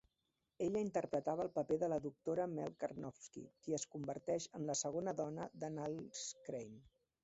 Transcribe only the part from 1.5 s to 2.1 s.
paper de la